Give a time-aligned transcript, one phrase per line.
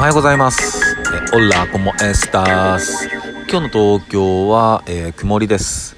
[0.00, 0.96] はようございます。
[1.34, 3.06] えオラコモエスタス。
[3.50, 5.94] 今日の東京は、えー曇りです。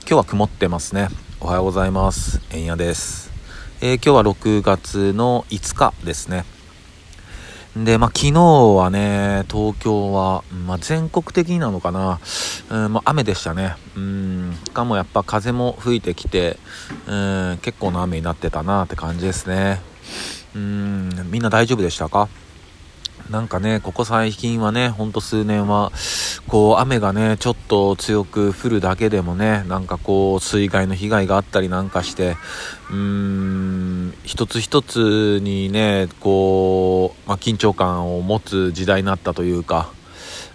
[0.00, 1.06] 今日は曇ってますね。
[1.40, 2.40] おはようございます。
[2.50, 3.30] えんやです。
[3.80, 6.44] えー今日は6月の5日ですね。
[7.76, 12.18] で、まあ、昨日はね、東京は、まあ、全国的なのかな、
[12.68, 13.76] うん、まあ、雨でしたね。
[13.94, 16.58] うん、しかもやっぱ風も吹いてきて、
[17.06, 19.80] うん、結構な雨になってたなって感じですね。
[20.56, 22.28] うん、みんな大丈夫でしたか？
[23.30, 25.90] なんかね、ここ最近はね、ほんと数年は、
[26.46, 32.36] こう、雨がね、ちょっと強く降るだけでもね、なんかこう、水害の被害があったりなんかして、
[32.90, 39.90] うーん、一つ一つにね、こう、まあ、緊張感を持つ時代になったというか、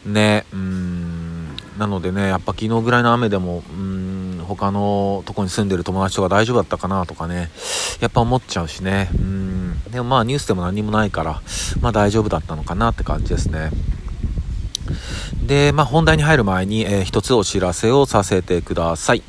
[0.06, 7.52] ね、うん、なのでね、やっぱ昨日ぐらいの雨でも、うーん、他のとこに住んでる友達とか大丈夫だったかなとかね、
[8.00, 9.61] やっぱ思っちゃうしね、うん、
[9.92, 11.42] でもまあニュースでも何もないから、
[11.82, 13.72] まあ大丈夫だったのかなって感じですね。
[15.46, 19.24] で、まあ本題に入る前に、えー一つお知らせをさせてください。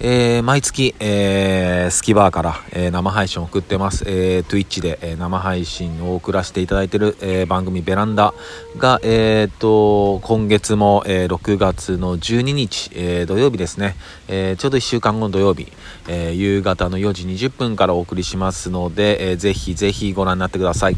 [0.00, 4.04] えー毎月、えースキバーから、えー生配信を送ってます。
[4.06, 8.34] えー Twitch で、えー生配信を送らせていただいている、えー番組ベランダ
[8.78, 13.96] が、えーと、今月も、えー6月の12日、えー土曜日ですね、
[14.28, 15.72] えーちょうど1週間後の土曜日、
[16.08, 20.96] えー夕方の4時20分からお送りしますので、えーぜひぜひご覧になってください。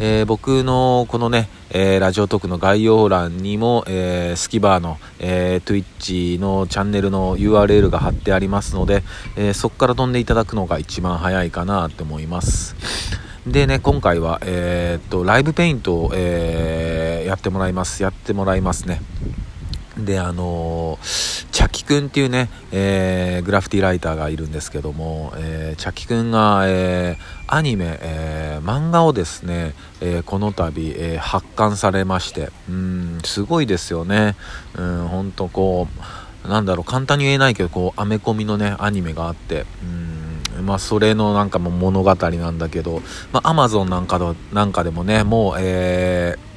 [0.00, 9.04] えー僕のこのね、えーラジオトークの概要欄にも、えースキバーの、えー Twitch のチャンネルの URL が貼ってありますので、
[9.36, 12.74] えそこから飛んでいただくのが一番早いかなって思います。
[13.46, 18.02] でね、今回は、えっと、ライブペイントを、えやってもらいます。
[18.02, 19.00] やってもらいますね。
[19.96, 21.29] で、あのー、
[21.90, 34.36] くんっていうね、えーグラフィティライターがいるんですけども、えーチャキくんが、えーアニメ、えー漫画をですね、えこの度、え発刊されまして、うん、すごいですよね。
[34.76, 35.88] うん、ほんとこ
[36.44, 39.66] う、なんだろう、簡単に言えないけど、こう、アメコミのね、アニメがあって、
[40.58, 46.49] うん、まあ、それのなんかも物語なんだけど、まあ、アマゾンなんかのなんかでもね、もう、えー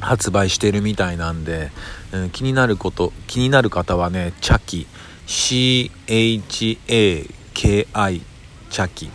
[0.00, 1.70] 発売してるみたいなんで、
[2.12, 4.86] うん気になること気になる方はねチャキ。
[5.30, 6.76] CHAKI
[7.54, 9.12] チャキ、うん、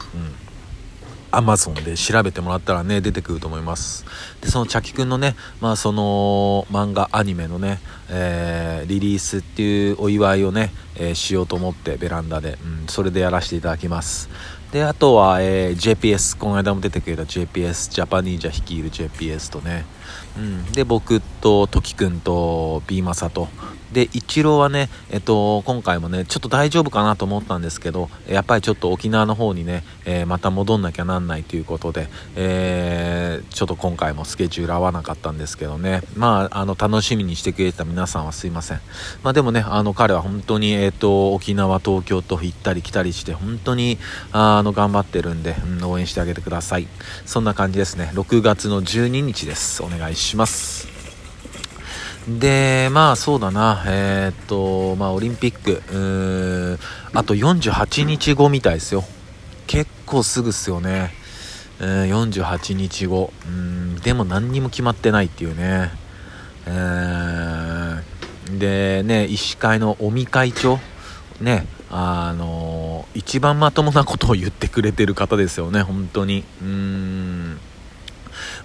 [1.29, 4.05] アマゾンで調べてもらったらね出てくると思います。
[4.39, 14.29] でそのチャキくんのねまあその漫画アニメのね、えーリリースっていうお祝いをね、えーしようと思ってベランダで、うん、それでやらせていただきます。
[14.71, 19.85] であとは、えー JPS この間も出てくれた JPS ジャパニージャ率いる JPS とね、
[20.37, 23.47] うん、で僕とトキくんと B マサと
[23.95, 36.01] で一郎はね、えっと、今回もねちょっと大丈夫かなと思ったんですけどやっぱりちょっと沖縄の方にね、えーまた戻んなきゃなんないということで、えーちょっと今回もスケジュール合わなかったんですけどね。
[36.15, 38.81] まああの楽しみにしてくれてた皆さんはすいません。
[39.23, 43.97] まあでもねあの彼は本当に、えっと沖縄東京と行ったり来たりして本当に
[44.31, 46.87] あの頑張ってるんで、うん応援してあげてください。
[47.25, 48.11] そんな感じですね。
[48.13, 49.83] 6月の12日です。
[49.83, 50.94] お願いします。
[52.27, 56.79] で、まあそうだな、えーっと、まあオリンピック、
[57.13, 59.03] あと48日後みたいですよ。
[59.67, 61.13] 結構すぐっすよね。
[61.79, 63.31] うん、48日後。
[63.47, 65.91] うん、でも何にも決まってないっていうね。
[66.67, 68.15] えー
[68.45, 70.79] でね、医師会の尾身会長、
[71.41, 76.43] ね、あの一番まともなことを言ってくれてる方ですよね、本当に。
[76.61, 77.24] うん。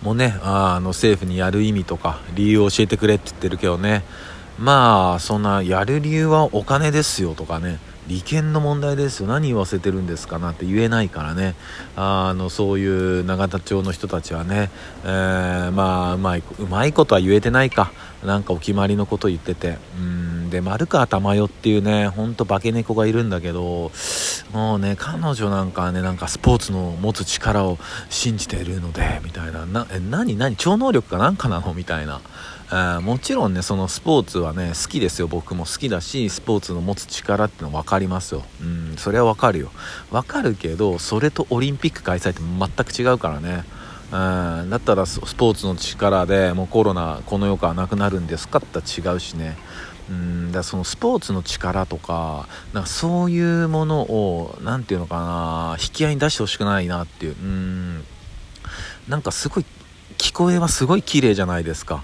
[0.03, 4.03] もねあの政府にやる意味とか理由を教えてくれって言ってるけどね。
[4.59, 7.79] まあそんなやる理由はお金ですよとかね。
[8.09, 9.29] 利権の問題ですよ。
[9.29, 11.55] 何言わせてるんですかなって言えないからね。
[11.97, 12.87] あのそうい
[13.21, 14.71] う永田町の人たちはね、
[15.05, 17.93] えーまあうまいうまいことは言えてないか。
[18.25, 19.79] なんかお決まりのこと言ってて。
[19.99, 20.20] うん。
[20.51, 23.91] で丸川珠代っていうねほんと化け猫がいるんだけど
[24.53, 27.79] もうね彼女なんかねなんかスポーツの持つ力を
[28.11, 29.65] 信じているのでみたいな。
[29.65, 32.21] なえ何何超能力かなんかなのみたいな、
[32.71, 35.29] えーもちろんねそのスポーツはね好きですよ。
[35.29, 38.43] 僕も好きだしスポーツの持つ力ってのは分かりますよ。
[38.61, 39.71] うんそれは分かるよ。
[40.11, 43.65] 分かるけどそれとオリンピック開催って全く違うからね。
[44.13, 44.17] う
[44.67, 49.57] んだったらススポーツの力でもうコロナこの世からなくなるんですかって違うしね。
[50.11, 57.37] うんだそのスポーツの力とかなんかそういうものを何て言うのかな引き合いに出してほしくないなっていう。
[57.41, 58.05] うん。
[59.09, 59.65] なんかすごい
[60.19, 62.03] 聞こえはすごい綺麗じゃないですか。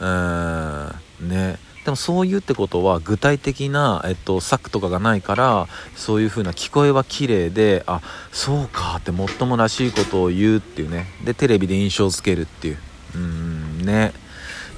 [0.00, 1.28] うん。
[1.28, 1.58] ね。
[1.84, 11.06] でもそういうってことは具体的な、えっと、策とかがないからそういう風な聞こえは綺麗であそうかってもっともらしいことを言うっていうね。
[11.24, 12.78] でテレビで印象づけるっていう。
[13.14, 13.78] うん。
[13.84, 14.12] ね。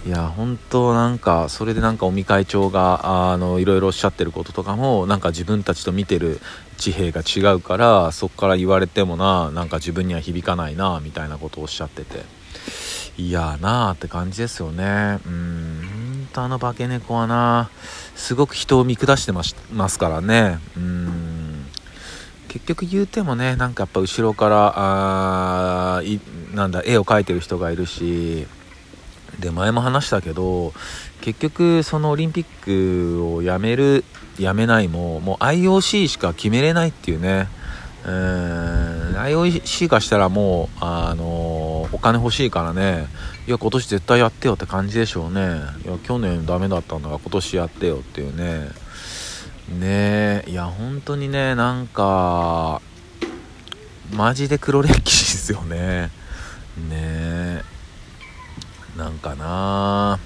[0.06, 6.41] いや本当なんかそれでなんか尾身会長があのいろいろおっしゃってることとかもなんか自分たちと見てる
[6.79, 12.25] 地平が違うからそこから言われてもななんか自分には響かないなみたいなことをおっしゃってて。
[13.19, 15.19] いやーなあって感じですよね。
[15.26, 17.69] うん本当あの化け猫はな
[18.14, 20.58] すごく人を見下してますからね。
[20.76, 21.67] うん。
[22.49, 26.02] 結局言うてもねなんかやっぱ後ろからあ
[26.55, 28.47] なんだ絵を描いてる人がいるし
[29.40, 30.72] で前も話したけど
[31.20, 34.04] 結局そのオリンピックをやめる
[34.38, 37.48] やめないももう IOC しか決めれないっていうね。
[38.04, 43.06] うーん IOC がしたらもう、あの、お金欲しいからね。
[43.46, 45.60] いや今年絶対やってよって感じでしょうね。
[45.84, 48.69] いや去年ダメだったんだから今年やってよっていうね。
[49.69, 52.81] ねえいや本当にねなんか
[54.12, 56.10] マジで黒歴史ですよね。
[56.88, 57.29] ねえ。
[59.00, 60.19] なんかな。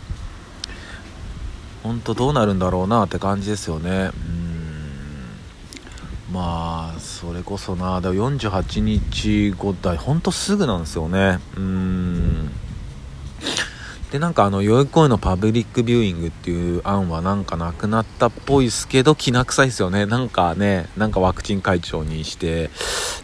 [1.85, 4.11] ほんとどうなるんだろうなって感じですよね。
[6.29, 6.35] うん。
[6.35, 8.01] まあそれこそな。
[8.01, 11.39] だ48日後だ本当すぐなんですよね。
[11.57, 12.51] うん。
[14.15, 20.07] でなんかあの代々木公園のパブリックビューイングっていう案はなんかなくなったっぽいですけどきな臭いですよね。
[20.07, 22.71] なんかねなんかワクチン会長にして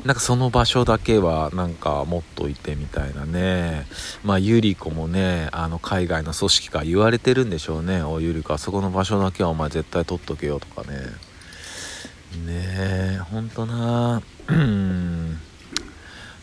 [0.05, 3.87] なんかその場所だけはなんか持っといてみたいなね。
[4.25, 8.03] まあゆり子もねあの海外の組織から言われてるんでしょうね。
[8.03, 10.99] おゆり子あそこの場所だけはお前絶対取っとけよとかね。
[12.35, 14.23] ねえほんとな。
[14.49, 15.20] うん。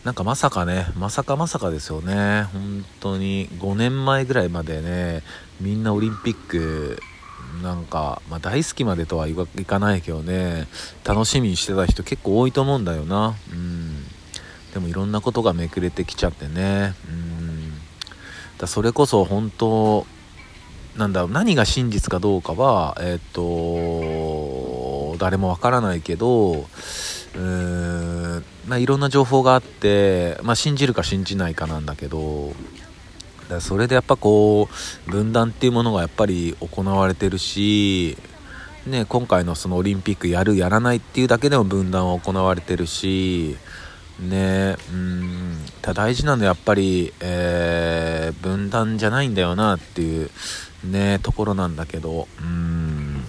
[0.08, 2.44] なんかまさかね、まさかまさかですよね。
[2.54, 5.22] 本当に5年前ぐらいまでね、
[5.60, 7.02] みんなオリンピック、
[7.62, 10.70] なんか、まあ、大好きまでとはいかないけどね、
[11.04, 13.36] 楽しみにしてた人結構多いと思うんだよな。
[13.52, 14.06] うん。
[14.74, 16.94] でもいろんなことがめくれてきちゃってね。
[17.10, 17.74] うん。
[18.60, 20.08] だそれこそ本当、
[20.96, 28.17] なんだろう、何が真実かどうかは、えっ、と、誰もわからないけど、うーん
[28.68, 32.54] ま、いろんな情報があって、まあ、信じるか信じないかなんだけど
[33.50, 34.68] だそれでやっぱこ
[35.08, 38.18] う分断っていうものがやっぱり行われてるし、
[38.86, 43.56] ね、今回のそのオリンピックやるやらないっていうだけでも分断は行われてるし
[44.20, 50.30] ねうんた大事なのはやっぱり、えー、分断じゃないんだよなっていう
[50.84, 53.24] ねところなんだけどうん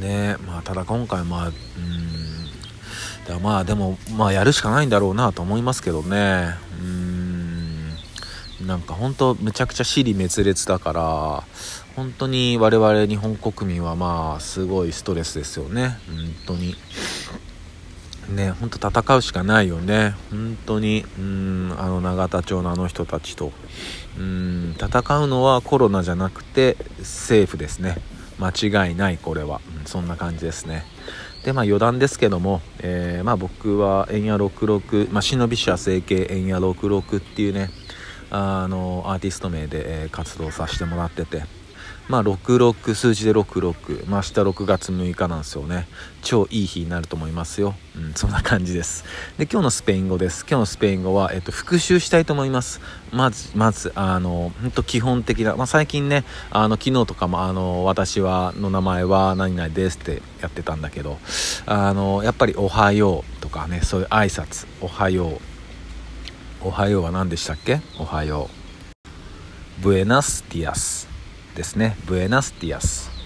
[0.00, 1.52] ねまあただ今回まあうん
[3.26, 6.54] だまあでもまあやるしかないんだろうなと思いますけどね。
[6.80, 8.66] うん。
[8.66, 11.44] なんか本当めちゃくちゃ死に滅裂だから
[11.94, 15.98] 本当に我々日本国民はまあすごいストレスですよね。
[16.06, 16.74] 本当に。
[18.28, 20.14] ね本当戦うしかないよね。
[20.30, 23.52] 本当にうんあの永田町のあの人たちと。
[24.18, 27.98] うん戦うのはコロナじゃなくて政府ですね。
[28.38, 28.50] 間
[28.86, 30.84] 違いないこれは、うん、そんな感じですね。
[31.46, 37.70] でまあ余談ですけども、えー、まあ僕は円谷66、まあ、忍び社整形円谷66っていうね
[38.30, 41.44] あのアーティスト名で、え、活動させてもらってて
[42.08, 45.88] まあ66数字で66まあ明日6月6日なんですよね。
[46.22, 47.74] 超いい日になると思いますよ。
[47.96, 49.04] うんそんな感じです。
[49.38, 50.46] で今日のスペイン語です。
[50.48, 52.80] 今日のスペイン語は、えっと、復習したいと思います。
[53.12, 61.18] まずまずあの本当基本的な、まあ、最近ねあの昨日とかもあの私はの名前は何々ですってやってたんだけど
[61.66, 64.68] あのやっぱりおはようとかねそういう挨拶。
[64.80, 65.40] おはよう。
[66.62, 67.80] おはようは何でしたっけ？
[67.98, 69.82] おはよう。
[69.82, 71.15] ブエナスティアス。
[71.56, 71.96] ですね。
[72.06, 73.16] ブエナスティアス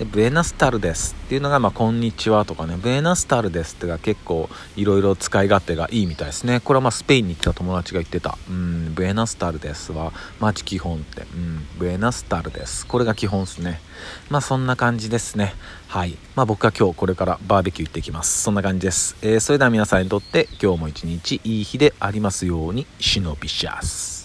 [0.00, 2.78] でブエナスタルですっていうのが、まあ、こんにちはとかね。
[2.80, 6.60] ブエナスタルですってが結構いろいろ使い勝手がいいみたいですね。
[6.60, 8.38] これはまあスペインに来た友達が言ってた。
[8.48, 8.94] うん。
[8.94, 11.22] ブエナスタルですはマジ基本って。
[11.22, 11.66] うん。
[11.78, 13.80] ブエナスタルですこれが基本ですね。
[14.30, 15.54] まあそんな感じですね。
[15.88, 16.16] はい。
[16.34, 18.42] まあ僕は今日これからバーベキュー行ってきます。
[18.42, 22.86] そんな感じです、えー、それでは皆さんにとって今日も一日いい日でありますように。
[22.98, 24.19] 忍びシャス。